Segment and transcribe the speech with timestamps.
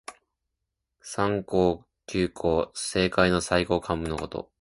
[1.03, 2.71] 三公九卿。
[2.73, 4.49] 政界の最高幹部のこと。